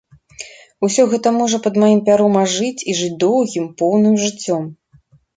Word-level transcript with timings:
Усё 0.85 1.03
гэта 1.09 1.33
можа 1.33 1.57
пад 1.65 1.75
маім 1.83 1.99
пяром 2.07 2.33
ажыць 2.43 2.85
і 2.93 2.95
жыць 3.01 3.11
доўгім, 3.25 3.67
поўным 3.83 4.15
жыццём. 4.23 4.63